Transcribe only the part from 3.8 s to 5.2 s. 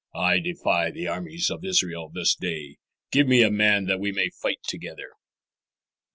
that we may fight together."